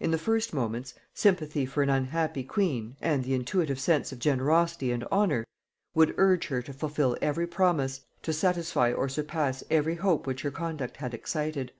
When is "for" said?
1.66-1.82